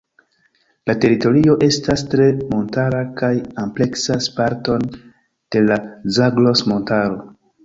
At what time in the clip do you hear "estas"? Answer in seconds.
1.67-2.03